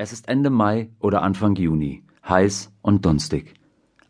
Es 0.00 0.12
ist 0.12 0.28
Ende 0.28 0.48
Mai 0.48 0.90
oder 1.00 1.22
Anfang 1.22 1.56
Juni, 1.56 2.04
heiß 2.28 2.70
und 2.82 3.04
dunstig. 3.04 3.54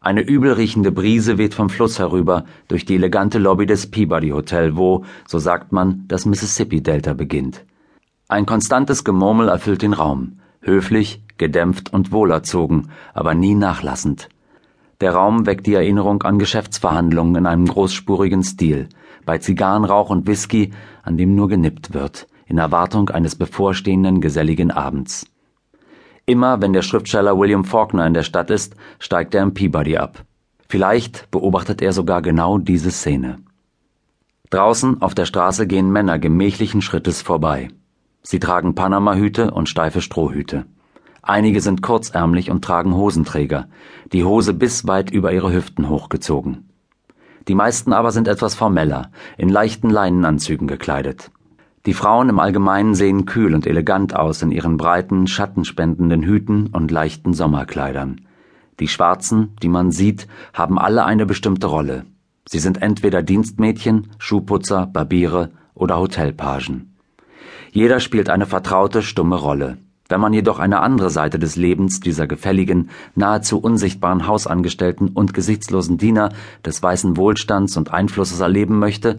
Eine 0.00 0.20
übelriechende 0.20 0.92
Brise 0.92 1.38
weht 1.38 1.54
vom 1.54 1.70
Fluss 1.70 1.98
herüber 1.98 2.44
durch 2.68 2.84
die 2.84 2.96
elegante 2.96 3.38
Lobby 3.38 3.64
des 3.64 3.90
Peabody 3.90 4.28
Hotel, 4.28 4.76
wo, 4.76 5.06
so 5.26 5.38
sagt 5.38 5.72
man, 5.72 6.04
das 6.06 6.26
Mississippi-Delta 6.26 7.14
beginnt. 7.14 7.64
Ein 8.28 8.44
konstantes 8.44 9.02
Gemurmel 9.02 9.48
erfüllt 9.48 9.80
den 9.80 9.94
Raum, 9.94 10.40
höflich, 10.60 11.22
gedämpft 11.38 11.90
und 11.90 12.12
wohlerzogen, 12.12 12.90
aber 13.14 13.34
nie 13.34 13.54
nachlassend. 13.54 14.28
Der 15.00 15.14
Raum 15.14 15.46
weckt 15.46 15.66
die 15.66 15.72
Erinnerung 15.72 16.22
an 16.22 16.38
Geschäftsverhandlungen 16.38 17.36
in 17.36 17.46
einem 17.46 17.64
großspurigen 17.64 18.42
Stil, 18.42 18.90
bei 19.24 19.38
Zigarrenrauch 19.38 20.10
und 20.10 20.26
Whisky, 20.26 20.70
an 21.02 21.16
dem 21.16 21.34
nur 21.34 21.48
genippt 21.48 21.94
wird, 21.94 22.26
in 22.44 22.58
Erwartung 22.58 23.08
eines 23.08 23.36
bevorstehenden 23.36 24.20
geselligen 24.20 24.70
Abends. 24.70 25.24
Immer 26.28 26.60
wenn 26.60 26.74
der 26.74 26.82
Schriftsteller 26.82 27.38
William 27.38 27.64
Faulkner 27.64 28.06
in 28.06 28.12
der 28.12 28.22
Stadt 28.22 28.50
ist, 28.50 28.76
steigt 28.98 29.34
er 29.34 29.42
im 29.42 29.54
Peabody 29.54 29.96
ab. 29.96 30.24
Vielleicht 30.68 31.30
beobachtet 31.30 31.80
er 31.80 31.94
sogar 31.94 32.20
genau 32.20 32.58
diese 32.58 32.90
Szene. 32.90 33.38
Draußen 34.50 35.00
auf 35.00 35.14
der 35.14 35.24
Straße 35.24 35.66
gehen 35.66 35.90
Männer 35.90 36.18
gemächlichen 36.18 36.82
Schrittes 36.82 37.22
vorbei. 37.22 37.70
Sie 38.20 38.40
tragen 38.40 38.74
Panamahüte 38.74 39.52
und 39.52 39.70
steife 39.70 40.02
Strohhüte. 40.02 40.66
Einige 41.22 41.62
sind 41.62 41.80
kurzärmlich 41.80 42.50
und 42.50 42.62
tragen 42.62 42.94
Hosenträger, 42.94 43.66
die 44.12 44.24
Hose 44.24 44.52
bis 44.52 44.86
weit 44.86 45.10
über 45.10 45.32
ihre 45.32 45.50
Hüften 45.50 45.88
hochgezogen. 45.88 46.68
Die 47.48 47.54
meisten 47.54 47.94
aber 47.94 48.12
sind 48.12 48.28
etwas 48.28 48.54
formeller, 48.54 49.12
in 49.38 49.48
leichten 49.48 49.88
Leinenanzügen 49.88 50.68
gekleidet. 50.68 51.30
Die 51.86 51.94
Frauen 51.94 52.28
im 52.28 52.38
Allgemeinen 52.38 52.94
sehen 52.94 53.24
kühl 53.24 53.54
und 53.54 53.66
elegant 53.66 54.14
aus 54.14 54.42
in 54.42 54.50
ihren 54.50 54.76
breiten, 54.76 55.26
schattenspendenden 55.26 56.22
Hüten 56.22 56.66
und 56.68 56.90
leichten 56.90 57.32
Sommerkleidern. 57.32 58.22
Die 58.80 58.88
Schwarzen, 58.88 59.56
die 59.62 59.68
man 59.68 59.90
sieht, 59.90 60.26
haben 60.52 60.78
alle 60.78 61.04
eine 61.04 61.26
bestimmte 61.26 61.66
Rolle. 61.66 62.04
Sie 62.48 62.58
sind 62.58 62.80
entweder 62.80 63.22
Dienstmädchen, 63.22 64.08
Schuhputzer, 64.18 64.86
Barbiere 64.86 65.50
oder 65.74 65.98
Hotelpagen. 65.98 66.94
Jeder 67.72 68.00
spielt 68.00 68.30
eine 68.30 68.46
vertraute, 68.46 69.02
stumme 69.02 69.36
Rolle. 69.36 69.78
Wenn 70.08 70.20
man 70.20 70.32
jedoch 70.32 70.58
eine 70.58 70.80
andere 70.80 71.10
Seite 71.10 71.38
des 71.38 71.56
Lebens 71.56 72.00
dieser 72.00 72.26
gefälligen, 72.26 72.88
nahezu 73.14 73.58
unsichtbaren 73.58 74.26
Hausangestellten 74.26 75.08
und 75.08 75.34
gesichtslosen 75.34 75.98
Diener 75.98 76.30
des 76.64 76.82
weißen 76.82 77.18
Wohlstands 77.18 77.76
und 77.76 77.92
Einflusses 77.92 78.40
erleben 78.40 78.78
möchte, 78.78 79.18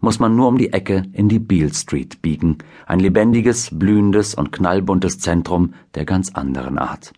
muss 0.00 0.18
man 0.18 0.36
nur 0.36 0.48
um 0.48 0.58
die 0.58 0.72
Ecke 0.72 1.04
in 1.12 1.28
die 1.28 1.38
Beale 1.38 1.74
Street 1.74 2.22
biegen, 2.22 2.58
ein 2.86 3.00
lebendiges, 3.00 3.70
blühendes 3.72 4.34
und 4.34 4.52
knallbuntes 4.52 5.18
Zentrum 5.18 5.74
der 5.94 6.04
ganz 6.04 6.34
anderen 6.34 6.78
Art. 6.78 7.12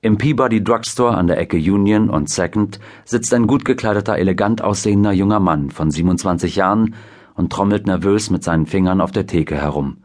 Im 0.00 0.18
Peabody 0.18 0.64
Drugstore 0.64 1.16
an 1.16 1.28
der 1.28 1.38
Ecke 1.38 1.56
Union 1.56 2.10
und 2.10 2.28
Second 2.28 2.80
sitzt 3.04 3.32
ein 3.32 3.46
gut 3.46 3.64
gekleideter, 3.64 4.18
elegant 4.18 4.60
aussehender 4.60 5.12
junger 5.12 5.38
Mann 5.38 5.70
von 5.70 5.92
27 5.92 6.56
Jahren 6.56 6.96
und 7.34 7.52
trommelt 7.52 7.86
nervös 7.86 8.28
mit 8.28 8.42
seinen 8.42 8.66
Fingern 8.66 9.00
auf 9.00 9.12
der 9.12 9.26
Theke 9.26 9.54
herum. 9.54 9.98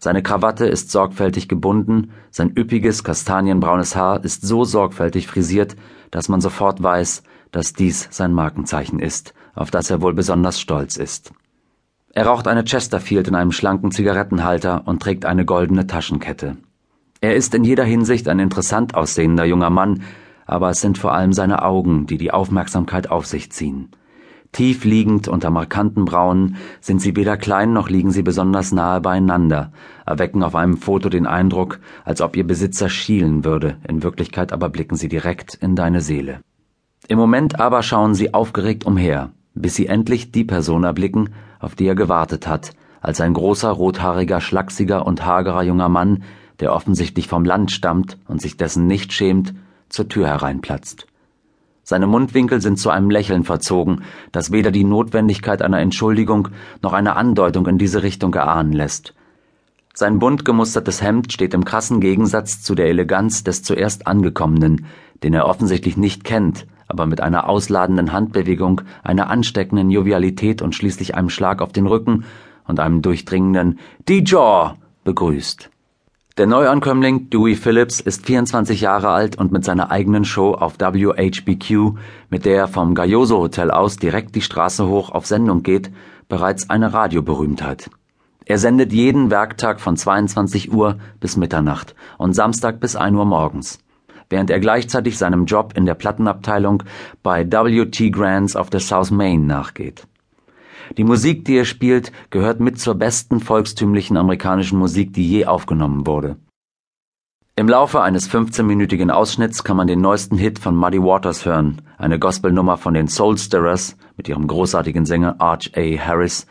Seine 0.00 0.22
Krawatte 0.22 0.66
ist 0.66 0.90
sorgfältig 0.90 1.48
gebunden, 1.48 2.10
sein 2.30 2.52
üppiges 2.56 3.04
kastanienbraunes 3.04 3.96
Haar 3.96 4.24
ist 4.24 4.46
so 4.46 4.64
sorgfältig 4.64 5.26
frisiert, 5.26 5.76
dass 6.10 6.28
man 6.28 6.40
sofort 6.40 6.82
weiß, 6.82 7.22
dass 7.50 7.72
dies 7.72 8.08
sein 8.10 8.32
Markenzeichen 8.32 9.00
ist, 9.00 9.34
auf 9.58 9.70
das 9.70 9.90
er 9.90 10.00
wohl 10.00 10.14
besonders 10.14 10.60
stolz 10.60 10.96
ist. 10.96 11.32
Er 12.14 12.26
raucht 12.26 12.48
eine 12.48 12.64
Chesterfield 12.64 13.28
in 13.28 13.34
einem 13.34 13.52
schlanken 13.52 13.90
Zigarettenhalter 13.90 14.82
und 14.86 15.02
trägt 15.02 15.24
eine 15.24 15.44
goldene 15.44 15.86
Taschenkette. 15.86 16.56
Er 17.20 17.34
ist 17.34 17.54
in 17.54 17.64
jeder 17.64 17.84
Hinsicht 17.84 18.28
ein 18.28 18.38
interessant 18.38 18.94
aussehender 18.94 19.44
junger 19.44 19.70
Mann, 19.70 20.02
aber 20.46 20.70
es 20.70 20.80
sind 20.80 20.98
vor 20.98 21.12
allem 21.12 21.32
seine 21.32 21.62
Augen, 21.62 22.06
die 22.06 22.16
die 22.16 22.30
Aufmerksamkeit 22.30 23.10
auf 23.10 23.26
sich 23.26 23.52
ziehen. 23.52 23.90
Tief 24.52 24.84
liegend 24.84 25.28
unter 25.28 25.50
markanten 25.50 26.06
Brauen 26.06 26.56
sind 26.80 27.02
sie 27.02 27.14
weder 27.16 27.36
klein 27.36 27.74
noch 27.74 27.90
liegen 27.90 28.12
sie 28.12 28.22
besonders 28.22 28.72
nahe 28.72 29.00
beieinander, 29.00 29.72
erwecken 30.06 30.42
auf 30.42 30.54
einem 30.54 30.78
Foto 30.78 31.10
den 31.10 31.26
Eindruck, 31.26 31.80
als 32.04 32.22
ob 32.22 32.34
ihr 32.34 32.46
Besitzer 32.46 32.88
schielen 32.88 33.44
würde, 33.44 33.76
in 33.86 34.02
Wirklichkeit 34.02 34.52
aber 34.52 34.70
blicken 34.70 34.96
sie 34.96 35.08
direkt 35.08 35.54
in 35.54 35.76
deine 35.76 36.00
Seele. 36.00 36.40
Im 37.08 37.18
Moment 37.18 37.60
aber 37.60 37.82
schauen 37.82 38.14
sie 38.14 38.32
aufgeregt 38.32 38.86
umher, 38.86 39.32
bis 39.60 39.74
sie 39.74 39.86
endlich 39.86 40.32
die 40.32 40.44
Person 40.44 40.84
erblicken, 40.84 41.30
auf 41.60 41.74
die 41.74 41.86
er 41.86 41.94
gewartet 41.94 42.46
hat, 42.46 42.72
als 43.00 43.20
ein 43.20 43.34
großer, 43.34 43.70
rothaariger, 43.70 44.40
schlachsiger 44.40 45.06
und 45.06 45.24
hagerer 45.24 45.62
junger 45.62 45.88
Mann, 45.88 46.22
der 46.60 46.72
offensichtlich 46.72 47.28
vom 47.28 47.44
Land 47.44 47.70
stammt 47.70 48.18
und 48.26 48.40
sich 48.40 48.56
dessen 48.56 48.86
nicht 48.86 49.12
schämt, 49.12 49.54
zur 49.88 50.08
Tür 50.08 50.26
hereinplatzt. 50.26 51.06
Seine 51.82 52.06
Mundwinkel 52.06 52.60
sind 52.60 52.78
zu 52.78 52.90
einem 52.90 53.08
Lächeln 53.08 53.44
verzogen, 53.44 54.02
das 54.30 54.52
weder 54.52 54.70
die 54.70 54.84
Notwendigkeit 54.84 55.62
einer 55.62 55.80
Entschuldigung 55.80 56.48
noch 56.82 56.92
eine 56.92 57.16
Andeutung 57.16 57.66
in 57.66 57.78
diese 57.78 58.02
Richtung 58.02 58.34
erahnen 58.34 58.72
lässt. 58.72 59.14
Sein 59.94 60.18
bunt 60.18 60.44
gemustertes 60.44 61.00
Hemd 61.02 61.32
steht 61.32 61.54
im 61.54 61.64
krassen 61.64 62.00
Gegensatz 62.00 62.62
zu 62.62 62.74
der 62.74 62.88
Eleganz 62.88 63.42
des 63.42 63.62
zuerst 63.62 64.06
Angekommenen, 64.06 64.86
den 65.22 65.32
er 65.32 65.46
offensichtlich 65.46 65.96
nicht 65.96 66.24
kennt, 66.24 66.66
aber 66.88 67.06
mit 67.06 67.20
einer 67.20 67.48
ausladenden 67.48 68.12
Handbewegung, 68.12 68.80
einer 69.04 69.30
ansteckenden 69.30 69.90
Jovialität 69.90 70.62
und 70.62 70.74
schließlich 70.74 71.14
einem 71.14 71.30
Schlag 71.30 71.62
auf 71.62 71.72
den 71.72 71.86
Rücken 71.86 72.24
und 72.66 72.80
einem 72.80 73.02
durchdringenden 73.02 73.78
Die 74.08 74.24
Jaw 74.24 74.74
begrüßt. 75.04 75.70
Der 76.38 76.46
Neuankömmling 76.46 77.30
Dewey 77.30 77.56
Phillips 77.56 78.00
ist 78.00 78.26
24 78.26 78.80
Jahre 78.80 79.08
alt 79.08 79.36
und 79.36 79.50
mit 79.50 79.64
seiner 79.64 79.90
eigenen 79.90 80.24
Show 80.24 80.52
auf 80.52 80.78
WHBQ, 80.78 81.98
mit 82.30 82.44
der 82.44 82.56
er 82.56 82.68
vom 82.68 82.94
Galloso 82.94 83.38
Hotel 83.38 83.72
aus 83.72 83.96
direkt 83.96 84.36
die 84.36 84.40
Straße 84.40 84.86
hoch 84.86 85.10
auf 85.10 85.26
Sendung 85.26 85.64
geht, 85.64 85.90
bereits 86.28 86.70
eine 86.70 86.92
Radioberühmtheit. 86.92 87.90
Er 88.44 88.58
sendet 88.58 88.92
jeden 88.92 89.30
Werktag 89.30 89.80
von 89.80 89.96
22 89.96 90.72
Uhr 90.72 90.98
bis 91.18 91.36
Mitternacht 91.36 91.96
und 92.18 92.34
Samstag 92.34 92.78
bis 92.78 92.94
1 92.94 93.16
Uhr 93.16 93.24
morgens 93.24 93.80
während 94.30 94.50
er 94.50 94.60
gleichzeitig 94.60 95.18
seinem 95.18 95.46
Job 95.46 95.72
in 95.76 95.86
der 95.86 95.94
Plattenabteilung 95.94 96.82
bei 97.22 97.50
W.T. 97.50 98.10
Grants 98.10 98.56
auf 98.56 98.70
der 98.70 98.80
South 98.80 99.10
Main 99.10 99.46
nachgeht. 99.46 100.06
Die 100.96 101.04
Musik, 101.04 101.44
die 101.44 101.56
er 101.56 101.64
spielt, 101.64 102.12
gehört 102.30 102.60
mit 102.60 102.80
zur 102.80 102.94
besten 102.94 103.40
volkstümlichen 103.40 104.16
amerikanischen 104.16 104.78
Musik, 104.78 105.12
die 105.12 105.28
je 105.28 105.46
aufgenommen 105.46 106.06
wurde. 106.06 106.36
Im 107.58 107.68
Laufe 107.68 108.00
eines 108.00 108.30
15-minütigen 108.30 109.10
Ausschnitts 109.10 109.64
kann 109.64 109.76
man 109.76 109.88
den 109.88 110.00
neuesten 110.00 110.38
Hit 110.38 110.60
von 110.60 110.76
Muddy 110.76 111.02
Waters 111.02 111.44
hören, 111.44 111.82
eine 111.98 112.20
Gospelnummer 112.20 112.76
von 112.76 112.94
den 112.94 113.08
Soulstirrers 113.08 113.96
mit 114.16 114.28
ihrem 114.28 114.46
großartigen 114.46 115.04
Sänger 115.04 115.40
Arch 115.40 115.72
A. 115.76 115.98
Harris, 115.98 116.46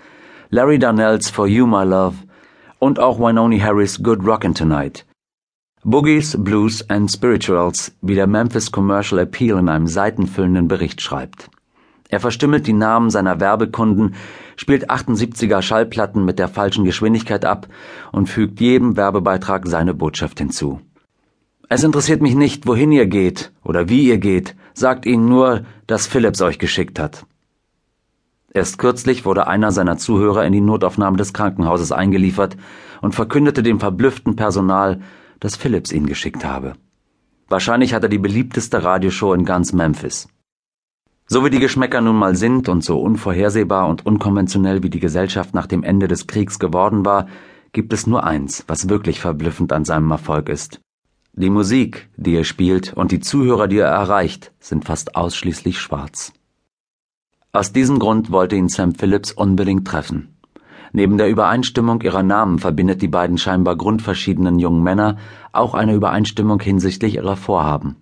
Larry 0.50 0.78
Darnells 0.78 1.30
For 1.30 1.48
You 1.48 1.66
My 1.66 1.86
Love 1.86 2.18
und 2.80 3.00
auch 3.00 3.20
Wynoni 3.20 3.60
Harris 3.60 4.04
Good 4.04 4.20
Rockin' 4.26 4.54
Tonight, 4.54 5.06
Boogies, 5.84 6.36
Blues 6.36 6.84
and 6.90 7.10
Spirituals, 7.12 7.96
wie 8.02 8.16
der 8.16 8.26
Memphis 8.26 8.72
Commercial 8.72 9.22
Appeal 9.22 9.60
in 9.60 9.70
einem 9.70 9.86
seitenfüllenden 9.86 10.68
Bericht 10.68 11.02
schreibt. 11.02 11.52
Er 12.10 12.20
verstümmelt 12.20 12.66
die 12.66 12.74
Namen 12.74 13.12
seiner 13.12 13.40
Werbekunden, 13.40 14.16
spielt 14.56 14.90
78er 14.90 15.62
Schallplatten 15.62 16.26
mit 16.26 16.40
der 16.40 16.48
falschen 16.48 16.84
Geschwindigkeit 16.84 17.46
ab 17.46 17.68
und 18.12 18.28
fügt 18.28 18.60
jedem 18.60 18.98
Werbebeitrag 18.98 19.68
seine 19.68 19.94
Botschaft 19.94 20.40
hinzu. 20.40 20.82
Es 21.70 21.84
interessiert 21.84 22.24
mich 22.24 22.34
nicht, 22.34 22.66
wohin 22.66 22.92
ihr 22.92 23.06
geht 23.06 23.52
oder 23.64 23.88
wie 23.88 24.08
ihr 24.08 24.18
geht, 24.18 24.56
sagt 24.74 25.06
ihnen 25.06 25.30
nur, 25.30 25.64
dass 25.86 26.08
Philips 26.08 26.42
euch 26.42 26.58
geschickt 26.58 26.98
hat. 26.98 27.26
Erst 28.52 28.80
kürzlich 28.80 29.26
wurde 29.26 29.46
einer 29.46 29.72
seiner 29.72 29.98
Zuhörer 29.98 30.44
in 30.44 30.54
die 30.54 30.62
Notaufnahme 30.62 31.18
des 31.18 31.34
Krankenhauses 31.34 31.92
eingeliefert 31.92 32.58
und 33.02 33.14
verkündete 33.14 33.62
dem 33.62 33.80
verblüfften 33.80 34.36
Personal, 34.36 35.02
dass 35.40 35.56
Phillips 35.56 35.92
ihn 35.92 36.06
geschickt 36.06 36.45
habe. 36.45 36.74
Wahrscheinlich 37.48 37.94
hat 37.94 38.04
er 38.04 38.10
die 38.10 38.18
beliebteste 38.18 38.84
Radioshow 38.84 39.34
in 39.34 39.45
ganz 39.45 39.74
Memphis. 39.74 40.28
So 41.28 41.44
wie 41.44 41.50
die 41.50 41.60
Geschmäcker 41.60 42.01
nun 42.01 42.16
mal 42.16 42.36
sind 42.36 42.69
und 42.69 42.84
so 42.84 43.00
unvorhersehbar 43.00 43.88
und 43.88 44.06
unkonventionell 44.06 44.84
wie 44.84 44.89
die 44.89 45.00
Gesellschaft 45.00 45.54
nach 45.54 45.68
dem 45.68 45.84
Ende 45.84 46.07
des 46.07 46.28
Kriegs 46.28 46.57
geworden 46.57 47.06
war, 47.06 47.28
gibt 47.74 47.92
es 47.92 48.07
nur 48.07 48.24
eins, 48.24 48.63
was 48.68 48.89
wirklich 48.89 49.19
verblüffend 49.19 49.74
an 49.74 49.84
seinem 49.84 50.10
Erfolg 50.12 50.48
ist. 50.48 50.80
Die 51.34 51.50
Musik, 51.50 52.10
die 52.16 52.36
er 52.36 52.45
spielt 52.45 52.94
und 52.94 53.12
die 53.12 53.19
Zuhörer, 53.19 53.68
die 53.68 53.78
er 53.78 53.89
erreicht, 53.89 54.54
sind 54.60 54.86
fast 54.86 55.16
ausschließlich 55.16 55.80
schwarz. 55.80 56.34
Aus 57.51 57.74
diesem 57.74 58.00
Grund 58.00 58.31
wollte 58.31 58.56
ihn 58.56 58.69
Sam 58.69 58.95
Phillips 58.95 59.31
unbedingt 59.31 59.88
treffen. 59.88 60.37
Neben 60.94 61.18
der 61.18 61.30
Übereinstimmung 61.30 62.01
ihrer 62.01 62.24
Namen 62.24 62.60
verbindet 62.60 63.01
die 63.01 63.07
beiden 63.07 63.38
scheinbar 63.38 63.75
grundverschiedenen 63.75 64.60
jungen 64.60 64.84
Männer 64.84 65.18
auch 65.51 65.74
eine 65.74 65.94
Übereinstimmung 65.94 66.60
hinsichtlich 66.60 67.16
ihrer 67.16 67.36
Vorhaben. 67.36 67.98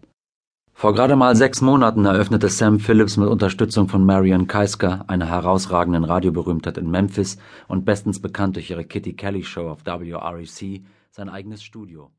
Vor 0.73 0.93
gerade 0.93 1.15
mal 1.15 1.35
sechs 1.35 1.61
Monaten 1.61 2.05
eröffnete 2.05 2.49
Sam 2.49 2.79
Phillips 2.79 3.15
mit 3.15 3.29
Unterstützung 3.29 3.87
von 3.87 4.05
Marion 4.05 4.47
Keisker, 4.47 5.05
einer 5.07 5.27
herausragenden 5.27 6.03
Radioberühmtheit 6.03 6.77
in 6.77 6.91
Memphis 6.91 7.37
und 7.69 7.85
bestens 7.85 8.21
bekannt 8.21 8.57
durch 8.57 8.69
ihre 8.69 8.83
Kitty 8.83 9.13
Kelly 9.13 9.43
Show 9.43 9.69
auf 9.69 9.85
WREC, 9.85 10.83
sein 11.11 11.29
eigenes 11.29 11.63
Studio 11.63 12.11